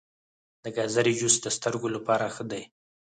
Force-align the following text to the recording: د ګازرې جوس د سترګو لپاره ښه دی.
د 0.63 0.65
ګازرې 0.75 1.13
جوس 1.19 1.35
د 1.41 1.47
سترګو 1.57 1.87
لپاره 1.95 2.25
ښه 2.35 2.43
دی. 2.51 2.63